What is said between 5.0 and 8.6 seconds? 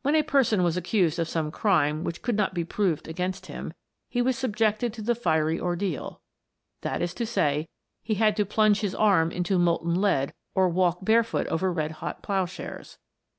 the fiery ordeal, that is to say, he had to